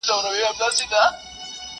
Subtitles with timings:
[0.05, 1.13] ستا د زهرې پلوشې وتخنوم!.